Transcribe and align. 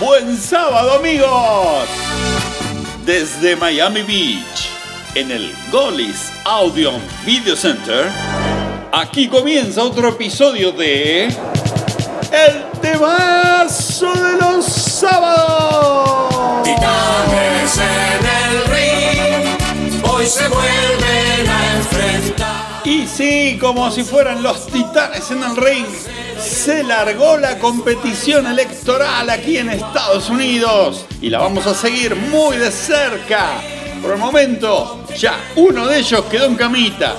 Buen 0.00 0.36
sábado 0.36 0.92
amigos. 0.92 1.88
Desde 3.04 3.56
Miami 3.56 4.02
Beach, 4.02 4.70
en 5.16 5.32
el 5.32 5.52
Golis 5.72 6.30
Audio 6.44 6.92
Video 7.26 7.56
Center, 7.56 8.08
aquí 8.92 9.26
comienza 9.26 9.82
otro 9.82 10.10
episodio 10.10 10.70
de 10.70 11.24
El 11.24 12.64
temazo 12.80 14.12
de 14.12 14.36
los 14.36 14.64
sábados. 14.66 16.62
Titanes 16.62 17.78
en 17.78 18.26
el 18.44 18.64
ring, 18.66 20.04
hoy 20.04 20.26
se. 20.26 20.44
Y 20.44 20.97
sí, 23.18 23.58
como 23.60 23.90
si 23.90 24.04
fueran 24.04 24.44
los 24.44 24.68
titanes 24.68 25.28
en 25.32 25.42
el 25.42 25.56
ring, 25.56 25.86
se 26.40 26.84
largó 26.84 27.36
la 27.36 27.58
competición 27.58 28.46
electoral 28.46 29.28
aquí 29.28 29.58
en 29.58 29.70
Estados 29.70 30.30
Unidos 30.30 31.04
y 31.20 31.28
la 31.28 31.40
vamos 31.40 31.66
a 31.66 31.74
seguir 31.74 32.14
muy 32.14 32.58
de 32.58 32.70
cerca. 32.70 33.60
Por 34.00 34.12
el 34.12 34.18
momento, 34.18 35.04
ya 35.18 35.36
uno 35.56 35.88
de 35.88 35.98
ellos 35.98 36.26
quedó 36.30 36.46
en 36.46 36.54
camita. 36.54 37.16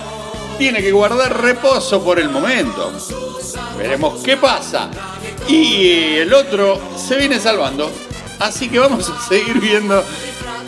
Tiene 0.57 0.81
que 0.81 0.93
guardar 0.93 1.41
reposo 1.41 2.01
por 2.01 2.17
el 2.17 2.29
momento. 2.29 2.93
Veremos 3.77 4.23
qué 4.23 4.37
pasa. 4.37 4.89
Y 5.49 6.15
el 6.15 6.33
otro 6.33 6.79
se 6.95 7.17
viene 7.17 7.41
salvando. 7.41 7.91
Así 8.39 8.69
que 8.69 8.79
vamos 8.79 9.09
a 9.09 9.27
seguir 9.27 9.59
viendo 9.59 10.01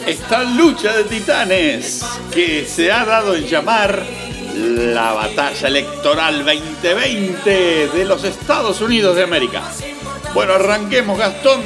esta 0.06 0.44
lucha 0.44 0.92
de 0.92 1.06
titanes 1.06 2.04
que 2.34 2.66
se 2.66 2.92
ha 2.92 3.06
dado 3.06 3.34
en 3.34 3.46
llamar 3.46 4.31
la 4.56 5.14
batalla 5.14 5.68
electoral 5.68 6.46
2020 6.46 7.88
de 7.88 8.06
los 8.06 8.24
Estados 8.24 8.82
Unidos 8.82 9.16
de 9.16 9.24
América. 9.24 9.62
Bueno, 10.34 10.54
arranquemos 10.54 11.18
Gastón 11.18 11.62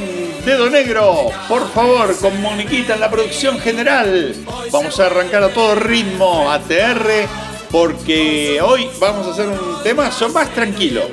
Dedo 0.46 0.70
Negro, 0.70 1.30
por 1.48 1.72
favor, 1.72 2.16
con 2.20 2.42
Moniquita 2.42 2.96
en 2.96 3.00
la 3.00 3.10
producción 3.10 3.60
general. 3.60 4.36
Vamos 4.72 5.00
a 5.00 5.08
arrancar 5.08 5.44
a 5.44 5.50
todo 5.50 5.76
ritmo, 5.76 6.52
ATR, 6.52 7.28
porque 7.72 8.60
hoy 8.62 8.90
vamos 9.00 9.28
a 9.28 9.32
hacer 9.32 9.48
un 9.48 9.84
temazo 9.84 10.30
más 10.30 10.50
tranquilo 10.54 11.04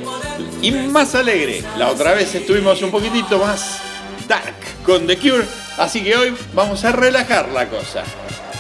y 0.61 0.71
más 0.71 1.15
alegre. 1.15 1.63
La 1.79 1.91
otra 1.91 2.13
vez 2.13 2.35
estuvimos 2.35 2.83
un 2.83 2.91
poquitito 2.91 3.39
más 3.39 3.81
dark 4.29 4.55
con 4.85 5.07
The 5.07 5.17
Cure, 5.17 5.47
así 5.79 6.03
que 6.03 6.17
hoy 6.17 6.35
vamos 6.55 6.85
a 6.85 6.93
relajar 6.93 7.49
la 7.49 7.69
cosa 7.69 8.05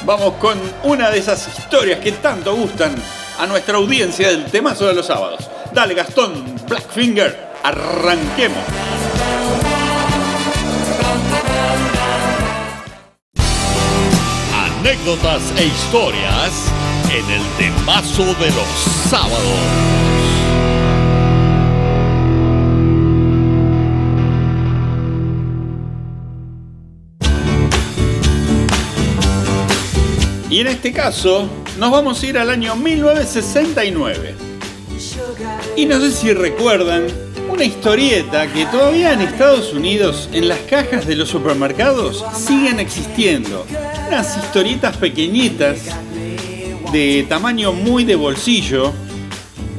vamos 0.04 0.34
con 0.34 0.58
una 0.84 1.10
de 1.10 1.18
esas 1.18 1.48
historias 1.58 2.00
que 2.00 2.12
tanto 2.12 2.54
gustan 2.54 2.94
a 3.38 3.46
nuestra 3.46 3.76
audiencia 3.76 4.28
del 4.28 4.44
temazo 4.44 4.86
de 4.86 4.94
los 4.94 5.06
sábados. 5.06 5.48
Dale 5.72 5.94
Gastón, 5.94 6.56
Blackfinger, 6.68 7.52
arranquemos. 7.62 8.62
Anécdotas 14.54 15.42
e 15.56 15.64
historias 15.66 16.52
en 17.10 17.30
el 17.30 17.42
temazo 17.56 18.24
de 18.34 18.50
los 18.50 18.68
sábados. 19.08 20.11
Y 30.52 30.60
en 30.60 30.66
este 30.66 30.92
caso 30.92 31.48
nos 31.78 31.90
vamos 31.90 32.22
a 32.22 32.26
ir 32.26 32.36
al 32.36 32.50
año 32.50 32.76
1969. 32.76 34.34
Y 35.78 35.86
no 35.86 35.98
sé 35.98 36.12
si 36.12 36.34
recuerdan 36.34 37.06
una 37.48 37.64
historieta 37.64 38.46
que 38.52 38.66
todavía 38.66 39.14
en 39.14 39.22
Estados 39.22 39.72
Unidos 39.72 40.28
en 40.30 40.48
las 40.48 40.58
cajas 40.68 41.06
de 41.06 41.16
los 41.16 41.30
supermercados 41.30 42.22
siguen 42.36 42.80
existiendo. 42.80 43.64
Unas 44.08 44.36
historietas 44.36 44.98
pequeñitas 44.98 45.86
de 46.92 47.24
tamaño 47.30 47.72
muy 47.72 48.04
de 48.04 48.16
bolsillo 48.16 48.92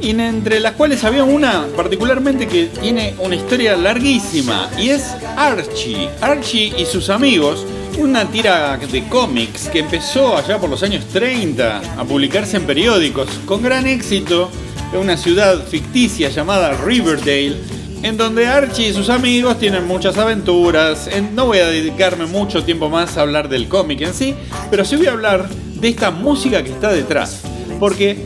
y 0.00 0.10
entre 0.10 0.58
las 0.58 0.72
cuales 0.72 1.04
había 1.04 1.22
una 1.22 1.68
particularmente 1.76 2.48
que 2.48 2.64
tiene 2.66 3.14
una 3.20 3.36
historia 3.36 3.76
larguísima 3.76 4.68
y 4.76 4.88
es 4.88 5.14
Archie. 5.36 6.08
Archie 6.20 6.74
y 6.76 6.84
sus 6.84 7.10
amigos 7.10 7.64
una 7.98 8.30
tira 8.30 8.76
de 8.76 9.04
cómics 9.08 9.68
que 9.68 9.80
empezó 9.80 10.36
allá 10.36 10.58
por 10.58 10.68
los 10.68 10.82
años 10.82 11.04
30 11.12 11.98
a 11.98 12.04
publicarse 12.04 12.56
en 12.56 12.64
periódicos 12.64 13.28
con 13.46 13.62
gran 13.62 13.86
éxito 13.86 14.50
en 14.92 15.00
una 15.00 15.16
ciudad 15.16 15.64
ficticia 15.66 16.28
llamada 16.28 16.72
Riverdale, 16.84 17.56
en 18.02 18.16
donde 18.16 18.46
Archie 18.46 18.88
y 18.88 18.92
sus 18.92 19.10
amigos 19.10 19.58
tienen 19.58 19.86
muchas 19.86 20.18
aventuras. 20.18 21.08
No 21.34 21.46
voy 21.46 21.58
a 21.58 21.66
dedicarme 21.66 22.26
mucho 22.26 22.64
tiempo 22.64 22.88
más 22.88 23.16
a 23.16 23.22
hablar 23.22 23.48
del 23.48 23.68
cómic 23.68 24.00
en 24.02 24.14
sí, 24.14 24.34
pero 24.70 24.84
sí 24.84 24.96
voy 24.96 25.06
a 25.06 25.12
hablar 25.12 25.48
de 25.48 25.88
esta 25.88 26.10
música 26.10 26.62
que 26.62 26.70
está 26.70 26.92
detrás. 26.92 27.42
Porque 27.78 28.16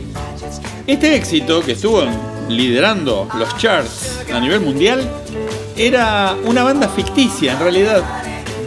este 0.87 1.15
éxito 1.15 1.61
que 1.61 1.73
estuvo 1.73 2.03
liderando 2.49 3.27
los 3.37 3.55
charts 3.57 4.19
a 4.33 4.39
nivel 4.39 4.61
mundial 4.61 5.07
era 5.77 6.35
una 6.45 6.63
banda 6.63 6.89
ficticia 6.89 7.53
en 7.53 7.59
realidad 7.59 8.03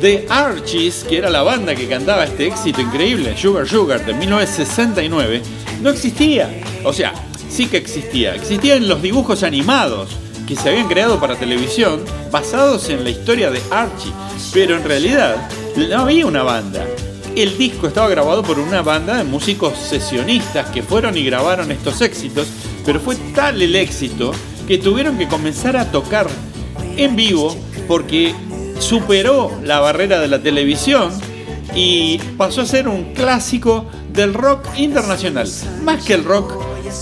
The 0.03 0.27
Archies, 0.29 1.05
que 1.09 1.19
era 1.19 1.31
la 1.31 1.45
banda 1.45 1.77
que 1.77 1.87
cantaba 1.87 2.25
este 2.25 2.49
éxito 2.49 2.81
increíble, 2.81 3.37
Sugar 3.39 3.69
Sugar, 3.69 4.05
de 4.05 4.13
1969, 4.13 5.41
no 5.81 5.91
existía. 5.91 6.51
O 6.83 6.93
sea, 6.93 7.15
sí 7.49 7.67
que 7.67 7.77
existía. 7.77 8.35
Existían 8.35 8.89
los 8.89 9.01
dibujos 9.01 9.45
animados 9.45 10.11
que 10.49 10.57
se 10.57 10.71
habían 10.71 10.89
creado 10.89 11.21
para 11.21 11.37
televisión 11.37 12.05
basados 12.33 12.89
en 12.89 13.05
la 13.05 13.11
historia 13.11 13.53
de 13.53 13.63
Archie. 13.71 14.13
Pero 14.53 14.77
en 14.77 14.83
realidad 14.83 15.49
no 15.77 16.01
había 16.01 16.27
una 16.27 16.43
banda. 16.43 16.85
El 17.37 17.57
disco 17.57 17.87
estaba 17.87 18.09
grabado 18.09 18.43
por 18.43 18.59
una 18.59 18.83
banda 18.83 19.19
de 19.19 19.23
músicos 19.23 19.79
sesionistas 19.79 20.69
que 20.71 20.83
fueron 20.83 21.17
y 21.17 21.23
grabaron 21.23 21.71
estos 21.71 22.01
éxitos, 22.01 22.49
pero 22.85 22.99
fue 22.99 23.15
tal 23.37 23.63
el 23.63 23.77
éxito 23.77 24.33
que 24.67 24.79
tuvieron 24.79 25.17
que 25.17 25.29
comenzar 25.29 25.77
a 25.77 25.93
tocar 25.93 26.27
en 26.97 27.15
vivo 27.15 27.57
porque 27.87 28.35
superó 28.79 29.51
la 29.63 29.81
barrera 29.81 30.21
de 30.21 30.29
la 30.29 30.43
televisión 30.43 31.11
y 31.75 32.19
pasó 32.37 32.63
a 32.63 32.67
ser 32.67 32.89
un 32.89 33.15
clásico 33.15 33.87
del 34.13 34.35
rock 34.35 34.67
internacional. 34.77 35.49
Más 35.83 36.05
que 36.05 36.15
el 36.15 36.25
rock, 36.25 36.55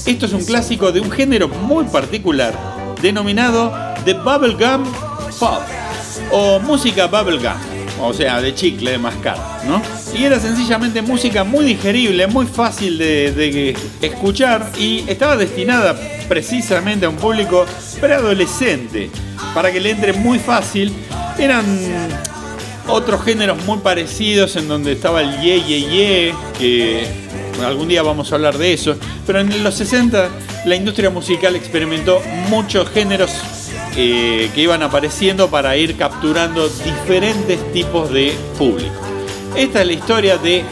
esto 0.06 0.26
es 0.26 0.32
un 0.32 0.44
clásico 0.44 0.92
de 0.92 1.00
un 1.00 1.10
género 1.10 1.48
muy 1.48 1.84
particular, 1.86 2.54
denominado 3.02 3.72
The 4.04 4.14
Bubblegum 4.14 4.84
Pop 5.38 5.62
o 6.32 6.58
música 6.60 7.06
bubblegum, 7.06 7.54
o 8.00 8.12
sea, 8.12 8.40
de 8.40 8.54
chicle, 8.54 8.92
de 8.92 8.98
mascar, 8.98 9.36
¿no? 9.66 9.82
Y 10.16 10.24
era 10.24 10.38
sencillamente 10.38 11.02
música 11.02 11.44
muy 11.44 11.64
digerible, 11.64 12.26
muy 12.26 12.46
fácil 12.46 12.98
de, 12.98 13.32
de 13.32 13.76
escuchar 14.00 14.70
y 14.78 15.04
estaba 15.08 15.36
destinada 15.36 15.96
precisamente 16.28 17.06
a 17.06 17.08
un 17.08 17.16
público 17.16 17.66
preadolescente, 18.00 19.10
para 19.54 19.72
que 19.72 19.80
le 19.80 19.90
entre 19.90 20.12
muy 20.12 20.38
fácil 20.38 20.92
eran 21.38 21.64
otros 22.88 23.22
géneros 23.24 23.64
muy 23.64 23.78
parecidos 23.78 24.56
en 24.56 24.68
donde 24.68 24.92
estaba 24.92 25.20
el 25.20 25.40
ye 25.40 25.62
ye 25.62 25.80
ye, 25.80 26.34
que 26.58 27.06
algún 27.64 27.88
día 27.88 28.02
vamos 28.02 28.32
a 28.32 28.36
hablar 28.36 28.58
de 28.58 28.72
eso, 28.72 28.96
pero 29.26 29.40
en 29.40 29.62
los 29.62 29.74
60 29.74 30.28
la 30.64 30.76
industria 30.76 31.10
musical 31.10 31.56
experimentó 31.56 32.20
muchos 32.48 32.88
géneros 32.90 33.30
eh, 33.96 34.50
que 34.54 34.60
iban 34.60 34.82
apareciendo 34.82 35.48
para 35.48 35.76
ir 35.76 35.96
capturando 35.96 36.68
diferentes 36.68 37.72
tipos 37.72 38.12
de 38.12 38.34
público. 38.58 38.94
Esta 39.56 39.80
es 39.80 39.86
la 39.86 39.92
historia 39.92 40.38
de 40.38 40.64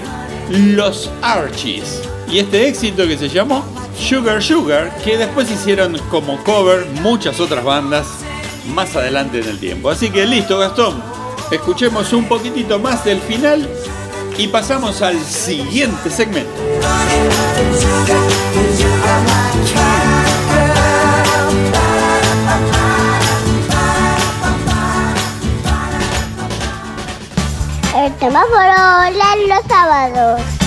los 0.51 1.11
Archies 1.23 2.03
y 2.31 2.39
este 2.39 2.69
éxito 2.69 3.07
que 3.07 3.17
se 3.17 3.29
llamó 3.29 3.65
Sugar 3.99 4.43
Sugar, 4.43 4.97
que 5.05 5.17
después 5.17 5.51
hicieron 5.51 5.99
como 6.11 6.43
cover 6.45 6.87
muchas 7.03 7.41
otras 7.41 7.65
bandas 7.65 8.07
más 8.69 8.95
adelante 8.97 9.41
en 9.41 9.49
el 9.49 9.59
tiempo. 9.59 9.91
Así 9.91 10.11
que 10.11 10.27
listo, 10.27 10.59
Gastón. 10.59 11.03
Escuchemos 11.51 12.13
un 12.13 12.27
poquitito 12.27 12.79
más 12.79 13.05
del 13.05 13.21
final 13.21 13.69
y 14.37 14.49
pasamos 14.49 15.03
al 15.03 15.19
siguiente 15.25 16.11
segmento. 16.11 16.51
El 27.97 28.19
semáforo 28.21 29.49
los 29.49 29.65
sábados. 29.69 30.58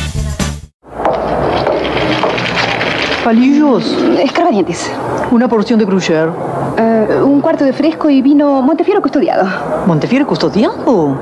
Palillos, 3.23 3.83
Escarbadientes. 4.19 4.91
una 5.31 5.47
porción 5.47 5.77
de 5.79 5.85
Gruyère. 5.85 6.31
Eh, 6.77 7.21
un 7.23 7.39
cuarto 7.41 7.63
de 7.63 7.71
fresco 7.73 8.09
y 8.09 8.21
vino 8.21 8.61
Montefiore 8.61 8.99
custodiado. 9.01 9.45
¿Montefiore 9.85 10.25
custodiado? 10.25 11.15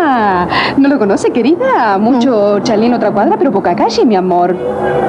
Ah, 0.00 0.46
¿no 0.78 0.88
lo 0.88 0.98
conoce, 0.98 1.30
querida? 1.30 1.98
Mucho 1.98 2.60
chalín 2.60 2.94
otra 2.94 3.10
cuadra, 3.10 3.36
pero 3.36 3.52
poca 3.52 3.74
calle, 3.76 4.04
mi 4.06 4.16
amor. 4.16 4.56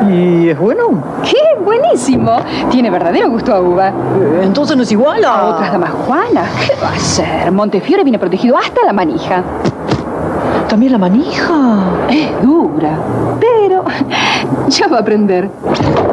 ¿Y 0.10 0.50
es 0.50 0.60
bueno? 0.60 1.02
¿Qué? 1.24 1.38
Buenísimo. 1.64 2.32
Tiene 2.72 2.90
verdadero 2.90 3.30
gusto 3.30 3.54
a 3.54 3.62
uva. 3.62 3.88
Eh, 3.90 4.42
Entonces 4.44 4.76
no 4.76 4.84
es 4.84 4.92
igual 4.92 5.24
a... 5.24 5.34
A 5.40 5.46
otras 5.56 5.72
damas 5.72 5.92
Juanas. 5.92 6.50
¿Qué 6.66 6.74
va 6.84 6.90
a 6.94 7.00
ser? 7.00 7.52
Montefiore 7.52 8.04
viene 8.04 8.20
protegido 8.20 8.58
hasta 8.58 8.84
la 8.86 8.92
manija. 8.94 9.44
También 10.68 10.92
la 10.92 10.98
manija. 10.98 11.54
Es 12.10 12.42
dura, 12.42 12.98
pero 13.40 13.86
ya 14.68 14.88
va 14.88 14.98
a 14.98 15.00
aprender. 15.00 15.50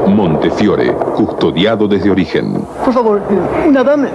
Montefiore, 0.06 0.92
custodiado 1.16 1.88
desde 1.88 2.10
origen. 2.10 2.66
Por 2.84 2.94
favor, 2.94 3.22
eh, 3.30 3.68
una 3.68 3.84
dame 3.84 4.08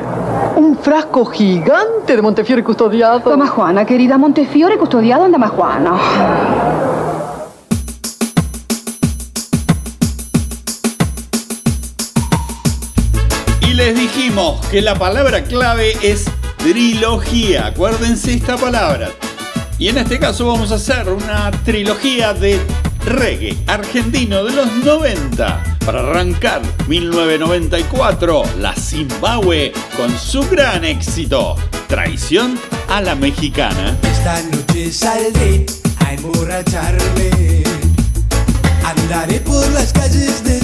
un 0.55 0.77
frasco 0.77 1.25
gigante 1.25 2.15
de 2.15 2.21
Montefiore 2.21 2.63
custodiado. 2.63 3.29
Dama 3.29 3.47
Juana, 3.47 3.85
querida 3.85 4.17
Montefiore, 4.17 4.77
custodiado 4.77 5.25
en 5.25 5.31
Dama 5.31 5.47
Juana. 5.47 5.97
Y 13.61 13.73
les 13.73 13.95
dijimos 13.95 14.65
que 14.67 14.81
la 14.81 14.95
palabra 14.95 15.43
clave 15.43 15.93
es 16.01 16.25
trilogía. 16.57 17.67
Acuérdense 17.67 18.33
esta 18.33 18.57
palabra. 18.57 19.09
Y 19.77 19.87
en 19.87 19.97
este 19.97 20.19
caso 20.19 20.47
vamos 20.47 20.73
a 20.73 20.75
hacer 20.75 21.07
una 21.09 21.51
trilogía 21.63 22.33
de 22.33 22.59
reggae 23.05 23.57
argentino 23.67 24.43
de 24.43 24.51
los 24.51 24.75
90. 24.83 25.68
Para 25.89 26.01
arrancar 26.01 26.61
1994, 26.87 28.43
la 28.59 28.75
Zimbabue 28.75 29.73
con 29.97 30.15
su 30.19 30.47
gran 30.47 30.85
éxito, 30.85 31.55
Traición 31.87 32.59
a 32.89 33.01
la 33.01 33.15
Mexicana. 33.15 33.97
Esta 34.03 34.39
noche 34.43 34.91
saldré 34.93 35.65
a 36.05 36.13
emborracharme. 36.13 37.63
Andaré 38.85 39.39
por 39.39 39.67
las 39.71 39.91
calles 39.91 40.43
de 40.43 40.58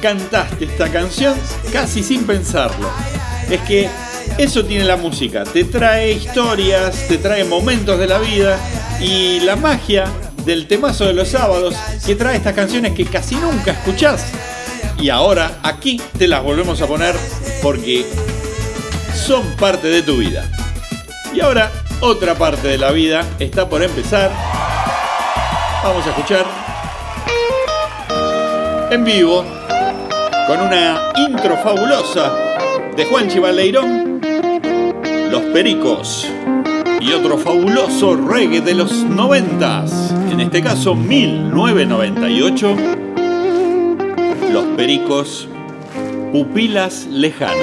cantaste 0.00 0.66
esta 0.66 0.90
canción 0.90 1.36
casi 1.72 2.02
sin 2.02 2.24
pensarlo. 2.24 2.88
Es 3.50 3.60
que 3.62 3.88
eso 4.38 4.64
tiene 4.64 4.84
la 4.84 4.96
música, 4.96 5.44
te 5.44 5.64
trae 5.64 6.12
historias, 6.12 7.08
te 7.08 7.18
trae 7.18 7.44
momentos 7.44 7.98
de 7.98 8.06
la 8.06 8.18
vida 8.18 8.58
y 9.00 9.40
la 9.40 9.56
magia 9.56 10.04
del 10.44 10.66
temazo 10.66 11.06
de 11.06 11.12
los 11.12 11.28
sábados 11.28 11.74
que 12.04 12.14
trae 12.14 12.36
estas 12.36 12.54
canciones 12.54 12.92
que 12.92 13.04
casi 13.04 13.34
nunca 13.36 13.72
escuchás. 13.72 14.26
Y 14.98 15.10
ahora 15.10 15.58
aquí 15.62 16.00
te 16.18 16.28
las 16.28 16.42
volvemos 16.42 16.80
a 16.80 16.86
poner 16.86 17.14
porque 17.62 18.06
son 19.14 19.44
parte 19.56 19.88
de 19.88 20.02
tu 20.02 20.18
vida. 20.18 20.50
Y 21.34 21.40
ahora 21.40 21.70
otra 22.00 22.34
parte 22.34 22.68
de 22.68 22.78
la 22.78 22.92
vida 22.92 23.24
está 23.38 23.68
por 23.68 23.82
empezar. 23.82 24.30
Vamos 25.82 26.06
a 26.06 26.10
escuchar 26.10 26.44
en 28.90 29.04
vivo 29.04 29.44
con 30.46 30.60
una 30.60 31.12
intro 31.16 31.56
fabulosa 31.56 32.32
de 32.96 33.04
Juan 33.06 33.28
Chivaleirón, 33.28 34.20
Los 35.30 35.42
Pericos 35.52 36.28
y 37.00 37.12
otro 37.12 37.36
fabuloso 37.36 38.14
reggae 38.14 38.60
de 38.60 38.74
los 38.74 38.92
noventas, 39.02 40.14
en 40.30 40.38
este 40.40 40.62
caso 40.62 40.94
1998, 40.94 42.76
Los 44.52 44.64
Pericos, 44.76 45.48
Pupilas 46.30 47.06
Lejanas. 47.06 47.56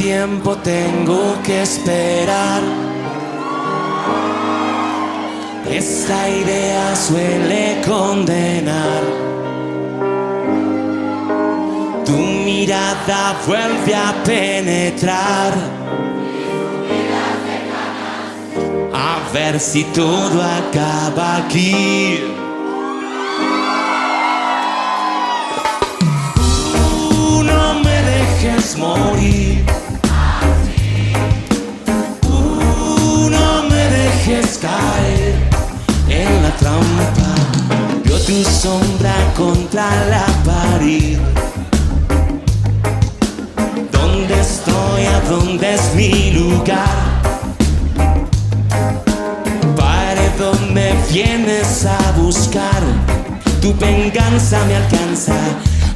Tiempo 0.00 0.56
tengo 0.56 1.36
que 1.44 1.60
esperar. 1.60 2.62
Esta 5.70 6.26
idea 6.26 6.96
suele 6.96 7.82
condenar. 7.86 9.02
Tu 12.06 12.16
mirada 12.16 13.36
vuelve 13.46 13.94
a 13.94 14.14
penetrar. 14.24 15.52
A 18.94 19.18
ver 19.34 19.60
si 19.60 19.84
todo 19.84 20.42
acaba 20.42 21.36
aquí. 21.44 22.20
Tú 27.10 27.42
no 27.42 27.74
me 27.84 28.02
dejes 28.02 28.78
morir. 28.78 29.60
Dejes 34.30 34.60
en 36.08 36.42
la 36.42 36.50
trampa. 36.56 37.34
Veo 38.04 38.18
tu 38.20 38.44
sombra 38.44 39.14
contra 39.36 39.88
la 40.06 40.26
pared. 40.44 41.18
¿Dónde 43.90 44.40
estoy? 44.40 45.06
¿A 45.06 45.20
dónde 45.28 45.74
es 45.74 45.94
mi 45.94 46.30
lugar? 46.32 46.88
Pared 49.76 50.30
donde 50.38 50.94
vienes 51.12 51.86
a 51.86 52.12
buscar. 52.12 52.82
Tu 53.60 53.74
venganza 53.74 54.64
me 54.66 54.76
alcanza. 54.76 55.34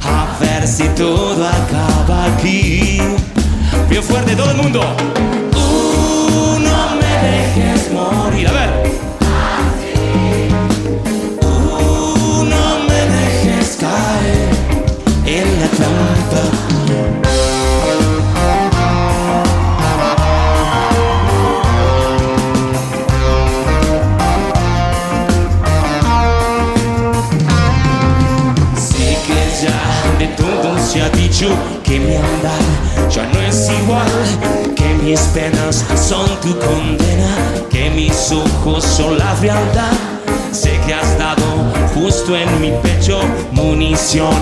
A 0.03 0.37
ver 0.39 0.67
si 0.67 0.83
todo 0.89 1.47
acaba 1.47 2.25
aquí. 2.25 2.99
Bien 3.89 4.03
fuerte 4.03 4.35
todo 4.35 4.51
el 4.51 4.57
mundo. 4.57 4.81
Dejes 7.25 7.91
morir. 7.91 8.47
A 8.47 8.51
ver. 8.51 8.71
Uh, 11.41 12.43
no 12.53 12.65
me 12.87 12.99
dejes 13.15 13.77
caer 13.79 14.49
en 15.25 15.47
la 15.59 15.67
trampa. 15.67 16.43
Se 30.91 31.01
ha 31.01 31.09
dicho 31.09 31.49
que 31.83 31.99
mi 31.99 32.15
andar 32.15 33.09
ya 33.09 33.25
no 33.33 33.41
es 33.41 33.69
igual, 33.81 34.07
que 34.75 34.93
mis 35.03 35.19
penas 35.33 35.83
son 35.97 36.29
tu 36.39 36.57
condena, 36.57 37.04
son 38.95 39.17
la 39.17 39.35
frialdad. 39.35 39.91
Sé 40.51 40.79
que 40.85 40.93
has 40.93 41.17
dado 41.17 41.43
justo 41.93 42.35
en 42.35 42.61
mi 42.61 42.71
pecho 42.81 43.19
munición 43.51 44.35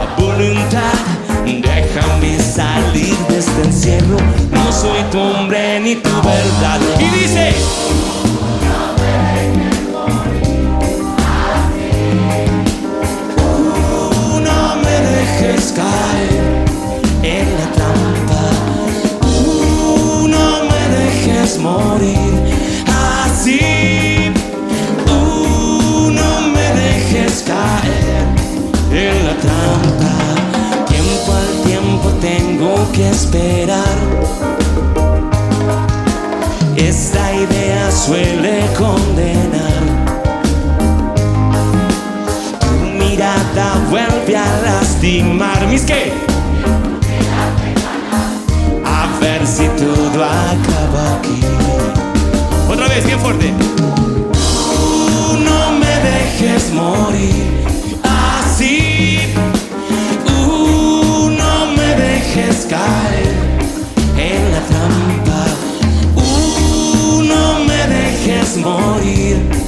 a 0.00 0.20
voluntad. 0.20 0.98
Déjame 1.44 2.38
salir 2.40 3.16
de 3.28 3.38
este 3.38 3.62
encierro, 3.62 4.16
no 4.50 4.72
soy 4.72 5.02
tu 5.12 5.18
hombre 5.18 5.80
ni 5.80 5.96
tu 5.96 6.10
verdad. 6.22 6.80
Y 6.98 7.18
dice. 7.18 7.54
Dejes 15.40 15.72
caer 15.72 16.64
en 17.22 17.46
la 17.58 17.66
trampa. 17.72 18.44
Tú 19.22 20.28
no 20.28 20.64
me 20.64 20.82
dejes 20.96 21.58
morir 21.58 22.39
esperar. 33.02 33.96
Esta 36.76 37.32
idea 37.32 37.90
suele 37.90 38.66
condenar. 38.76 39.82
Tu 42.60 43.04
mirada 43.04 43.74
vuelve 43.90 44.36
a 44.36 44.60
lastimar. 44.62 45.66
Mis 45.68 45.82
que 45.82 46.12
a 48.84 49.20
ver 49.20 49.46
si 49.46 49.66
todo 49.78 50.24
acaba 50.24 51.16
aquí. 51.18 51.40
Otra 52.70 52.88
vez 52.88 53.04
bien 53.04 53.20
fuerte. 53.20 53.52
Tú 54.32 55.36
no 55.38 55.72
me 55.72 55.92
dejes 56.10 56.72
morir 56.72 57.69
caer 62.70 63.32
en 64.16 64.52
la 64.52 64.60
trampa 64.70 65.44
tú 66.14 67.22
no 67.22 67.64
me 67.64 67.80
dejes 67.88 68.56
morir 68.58 69.60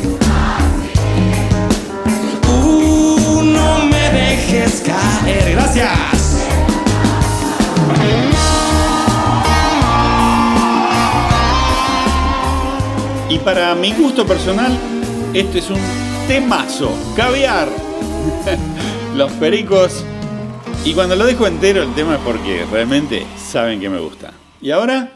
Tú 2.43 3.43
no 3.43 3.87
me 3.87 4.11
dejes 4.11 4.83
caer. 4.85 5.53
Gracias. 5.53 6.39
Y 13.29 13.39
para 13.39 13.75
mi 13.75 13.93
gusto 13.93 14.27
personal, 14.27 14.79
este 15.33 15.61
es 15.61 15.71
un 15.71 15.81
temazo. 16.29 16.93
Caviar. 17.17 17.69
Los 19.17 19.33
pericos. 19.33 20.05
Y 20.85 20.95
cuando 20.95 21.15
lo 21.15 21.25
dejo 21.27 21.47
entero 21.47 21.83
el 21.83 21.95
tema 21.95 22.17
es 22.17 22.21
porque 22.21 22.67
realmente 22.71 23.27
saben 23.37 23.81
que 23.81 23.89
me 23.89 23.99
gusta. 24.01 24.33
¿Y 24.61 24.71
ahora? 24.71 25.13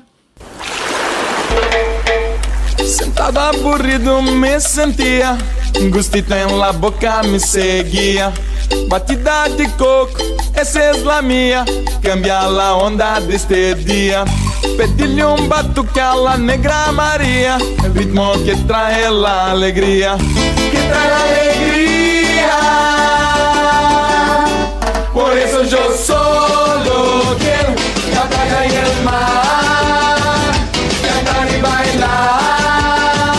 Sentado 2.85 3.41
aburrido 3.41 4.23
me 4.23 4.61
sentia 4.61 5.37
Um 5.81 5.91
gustito 5.91 6.35
em 6.35 6.57
la 6.57 6.73
boca 6.73 7.23
me 7.25 7.41
seguia 7.41 8.33
Batida 8.89 9.49
de 9.49 9.69
coco, 9.71 10.17
essa 10.55 10.81
é 10.81 10.93
la 10.93 11.21
mía. 11.23 11.65
Cambia 12.03 12.43
la 12.43 12.75
onda 12.75 13.21
deste 13.21 13.75
dia 13.75 14.25
Pedi-lhe 14.77 15.25
um 15.25 15.49
batuque 15.49 16.01
a 16.01 16.15
la 16.15 16.37
negra 16.37 16.93
Maria 16.93 17.59
El 17.85 17.93
ritmo 17.95 18.33
que 18.45 18.55
trae 18.67 19.11
la 19.11 19.51
alegría. 19.51 20.17
Que 20.71 20.79
trae 20.89 21.09
la 21.09 21.23
alegría. 21.23 21.67
Por 25.13 25.37
eso 25.57 25.63
yo 25.65 25.97
solo 25.97 27.37
quiero 27.39 27.75
La 28.13 28.23
playa 28.25 28.67
y 28.67 28.75
el 28.75 29.05
mar 29.05 30.53
Cantar 31.03 31.49
y 31.49 31.61
bailar 31.61 33.33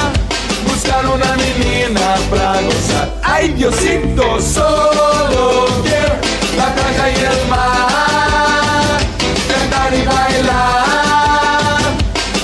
Buscar 0.68 1.06
una 1.06 1.36
menina 1.36 2.16
pra 2.30 2.62
gozar. 2.62 3.10
Ay 3.24 3.50
Diosito, 3.50 4.42
solo 4.42 5.68
quiero 5.84 6.16
La 6.58 6.74
playa 6.74 7.10
y 7.10 7.20
el 7.20 7.48
mar 7.50 9.00
Cantar 9.48 9.94
y 9.94 10.06
bailar 10.06 11.82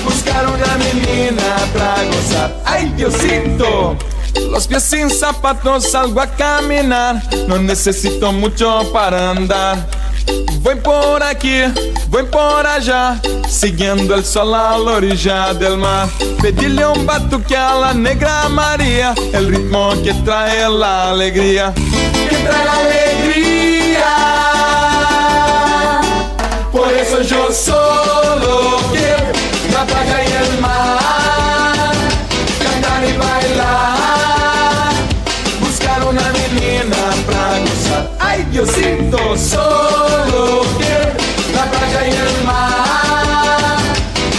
Buscar 0.04 0.46
una 0.46 0.76
menina 0.78 1.56
pra 1.72 1.94
gozar. 2.04 2.54
Ay 2.64 2.92
Diosito 2.96 3.53
Los 4.54 4.68
pies 4.68 4.84
sin 4.84 5.10
zapatos 5.10 5.90
salgo 5.90 6.20
a 6.20 6.28
caminar 6.28 7.20
No 7.48 7.58
necesito 7.58 8.30
mucho 8.30 8.88
para 8.92 9.32
andar 9.32 9.84
Voy 10.60 10.76
por 10.76 11.22
aquí, 11.22 11.60
voy 12.08 12.22
por 12.22 12.66
allá, 12.66 13.20
siguiendo 13.46 14.14
el 14.14 14.24
sol 14.24 14.54
a 14.54 14.78
la 14.78 14.92
orilla 14.92 15.52
del 15.52 15.76
mar. 15.76 16.08
Pedile 16.40 16.86
un 16.86 17.04
batuque 17.04 17.54
a 17.54 17.74
la 17.74 17.92
negra 17.92 18.48
María, 18.48 19.14
el 19.34 19.48
ritmo 19.48 19.90
que 20.02 20.14
trae 20.24 20.66
la 20.70 21.10
alegría. 21.10 21.74
Que 21.74 22.36
trae 22.36 22.64
la 22.64 22.78
alegría. 22.78 24.16
Por 26.72 26.90
eso 26.94 27.20
yo 27.20 27.52
solo 27.52 28.23
Solo 39.36 40.62
quiero 40.78 41.12
la 41.54 41.64
playa 41.70 42.06
y 42.06 42.10
el 42.10 42.44
mar, 42.44 43.78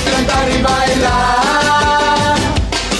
cantar 0.09 0.49
y 0.49 0.61
bailar, 0.61 2.37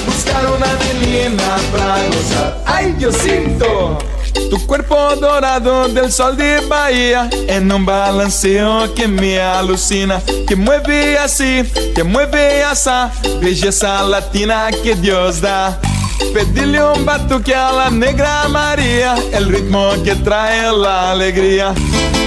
buscar 0.05 0.45
una 0.45 0.73
menina 0.83 1.57
pra 1.71 2.05
gozar. 2.07 2.63
Ay 2.65 2.91
Diosito. 2.93 3.97
Tu 4.49 4.67
cuerpo 4.67 5.15
dorado 5.15 5.87
del 5.87 6.11
sol 6.11 6.35
de 6.37 6.59
Bahía 6.67 7.29
En 7.47 7.71
un 7.71 7.85
balanceo 7.85 8.93
que 8.93 9.07
me 9.07 9.39
alucina 9.39 10.21
Que 10.47 10.55
mueve 10.55 11.17
así, 11.17 11.63
que 11.95 12.03
mueve 12.03 12.61
esa 12.61 13.11
Belleza 13.41 14.03
latina 14.03 14.67
que 14.83 14.95
Dios 14.95 15.41
da 15.41 15.79
Pedirle 16.33 16.83
un 16.83 17.05
batuque 17.05 17.53
a 17.55 17.71
la 17.71 17.89
negra 17.89 18.47
María 18.49 19.15
El 19.31 19.47
ritmo 19.47 19.91
que 20.03 20.15
trae 20.15 20.71
la 20.71 21.11
alegría. 21.11 21.73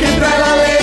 Que 0.00 0.07
trae 0.18 0.38
la 0.38 0.52
alegría. 0.52 0.78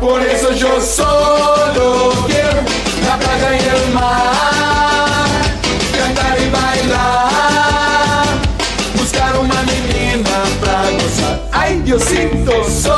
Por 0.00 0.22
eso 0.22 0.52
yo 0.52 0.80
solo 0.80 2.12
quiero 2.26 2.62
la 3.06 3.18
playa 3.18 3.56
y 3.56 3.58
el 3.68 3.92
mar 3.92 5.28
Cantar 5.98 6.38
y 6.40 6.48
bailar 6.50 8.26
Buscar 8.96 9.38
una 9.38 9.62
menina 9.62 10.44
pra 10.60 10.90
gozar 10.90 11.40
Ay 11.52 11.80
Diosito, 11.80 12.64
solo 12.64 12.86
quiero 12.86 12.94
Y 12.94 12.97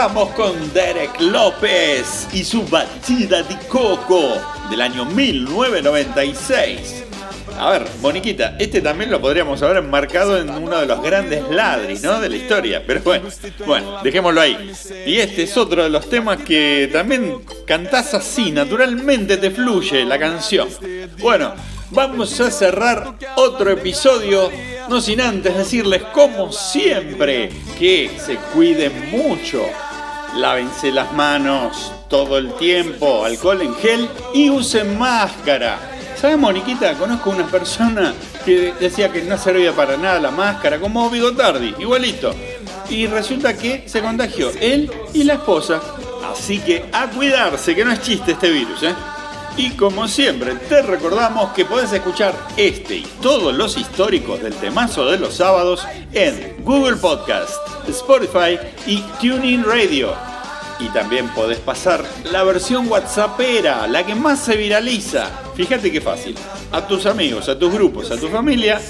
cerramos 0.00 0.30
con 0.30 0.72
Derek 0.72 1.20
López 1.20 2.26
y 2.32 2.42
su 2.42 2.66
batida 2.68 3.42
de 3.42 3.54
coco 3.68 4.32
del 4.70 4.80
año 4.80 5.04
1996. 5.04 7.04
A 7.58 7.72
ver, 7.72 7.86
Moniquita, 8.00 8.56
este 8.58 8.80
también 8.80 9.10
lo 9.10 9.20
podríamos 9.20 9.62
haber 9.62 9.84
enmarcado 9.84 10.38
en 10.38 10.48
uno 10.48 10.80
de 10.80 10.86
los 10.86 11.02
grandes 11.02 11.46
ladris. 11.50 12.00
De 12.00 12.28
la 12.30 12.34
historia. 12.34 12.82
Pero 12.86 13.02
bueno, 13.02 13.28
bueno, 13.66 13.98
dejémoslo 14.02 14.40
ahí. 14.40 14.72
Y 15.04 15.18
este 15.18 15.42
es 15.42 15.54
otro 15.58 15.82
de 15.82 15.90
los 15.90 16.08
temas 16.08 16.38
que 16.38 16.88
también 16.90 17.42
cantás 17.66 18.14
así, 18.14 18.52
naturalmente 18.52 19.36
te 19.36 19.50
fluye 19.50 20.06
la 20.06 20.18
canción. 20.18 20.70
Bueno, 21.18 21.52
vamos 21.90 22.40
a 22.40 22.50
cerrar 22.50 23.16
otro 23.36 23.70
episodio, 23.70 24.50
no 24.88 24.98
sin 25.02 25.20
antes 25.20 25.54
decirles, 25.54 26.00
como 26.14 26.50
siempre, 26.52 27.50
que 27.78 28.10
se 28.18 28.36
cuiden 28.54 29.10
mucho. 29.10 29.62
Lávense 30.36 30.92
las 30.92 31.12
manos 31.12 31.92
todo 32.08 32.38
el 32.38 32.52
tiempo, 32.54 33.24
alcohol 33.24 33.62
en 33.62 33.74
gel 33.76 34.08
y 34.32 34.50
usen 34.50 34.98
máscara. 34.98 35.78
¿Sabes, 36.20 36.38
Moniquita? 36.38 36.94
Conozco 36.94 37.30
una 37.30 37.46
persona 37.46 38.14
que 38.44 38.74
decía 38.78 39.10
que 39.10 39.22
no 39.22 39.38
servía 39.38 39.72
para 39.72 39.96
nada 39.96 40.20
la 40.20 40.30
máscara, 40.30 40.78
como 40.78 41.08
Bigotardi, 41.08 41.74
igualito. 41.78 42.34
Y 42.88 43.06
resulta 43.06 43.56
que 43.56 43.84
se 43.86 44.02
contagió 44.02 44.50
él 44.60 44.90
y 45.14 45.24
la 45.24 45.34
esposa. 45.34 45.80
Así 46.30 46.58
que 46.58 46.84
a 46.92 47.06
cuidarse, 47.08 47.74
que 47.74 47.84
no 47.84 47.92
es 47.92 48.02
chiste 48.02 48.32
este 48.32 48.50
virus, 48.50 48.82
¿eh? 48.82 48.94
Y 49.56 49.70
como 49.70 50.06
siempre, 50.08 50.54
te 50.54 50.82
recordamos 50.82 51.52
que 51.52 51.64
podés 51.64 51.92
escuchar 51.92 52.34
este 52.56 52.96
y 52.96 53.06
todos 53.20 53.54
los 53.54 53.76
históricos 53.76 54.42
del 54.42 54.54
temazo 54.54 55.06
de 55.06 55.18
los 55.18 55.34
sábados 55.34 55.86
en 56.12 56.56
Google 56.64 56.96
Podcast, 56.96 57.54
Spotify 57.88 58.58
y 58.86 59.02
TuneIn 59.20 59.64
Radio. 59.64 60.14
Y 60.78 60.88
también 60.88 61.28
podés 61.34 61.58
pasar 61.58 62.02
la 62.24 62.42
versión 62.42 62.88
WhatsAppera, 62.88 63.86
la 63.86 64.04
que 64.06 64.14
más 64.14 64.40
se 64.40 64.56
viraliza. 64.56 65.28
Fíjate 65.54 65.92
qué 65.92 66.00
fácil. 66.00 66.34
A 66.72 66.86
tus 66.86 67.04
amigos, 67.06 67.48
a 67.48 67.58
tus 67.58 67.72
grupos, 67.72 68.10
a 68.10 68.16
tu 68.16 68.28
familia, 68.28 68.80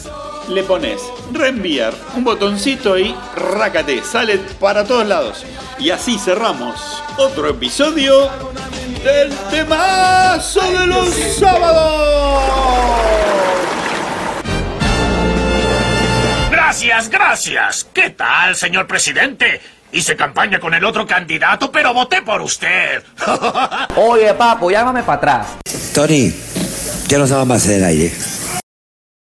le 0.49 0.63
pones 0.63 1.01
reenviar, 1.33 1.95
un 2.17 2.25
botoncito 2.25 2.99
y 2.99 3.15
rácate, 3.35 4.03
sale 4.03 4.39
para 4.59 4.85
todos 4.85 5.07
lados. 5.07 5.45
Y 5.79 5.91
así 5.91 6.19
cerramos 6.19 7.03
otro 7.17 7.49
episodio 7.49 8.29
del 9.05 9.35
temazo 9.51 10.61
de 10.73 10.87
los 10.87 11.09
sábados. 11.39 13.20
Gracias, 16.83 17.11
gracias. 17.11 17.87
¿Qué 17.93 18.09
tal, 18.09 18.57
señor 18.57 18.87
presidente? 18.87 19.61
Hice 19.93 20.17
campaña 20.17 20.59
con 20.59 20.73
el 20.73 20.83
otro 20.83 21.07
candidato, 21.07 21.71
pero 21.71 21.93
voté 21.93 22.23
por 22.23 22.41
usted. 22.41 23.03
Oye, 23.97 24.33
papo, 24.33 24.71
llámame 24.71 25.03
para 25.03 25.19
atrás. 25.19 25.47
Tony, 25.95 26.33
ya 27.07 27.19
nos 27.19 27.31
vamos 27.31 27.51
a 27.51 27.57
hacer 27.57 27.77
el 27.77 27.85
aire. 27.85 28.13